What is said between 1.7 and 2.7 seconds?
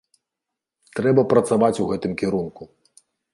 у гэтым кірунку.